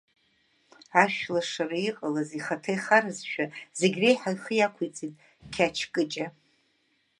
[1.03, 3.45] Ашәлашара иҟалаз ихаҭа ихаразшәа,
[3.79, 5.15] зегьреиҳа ихы иақәиҵеит
[5.53, 6.27] Қьач Кыҷа.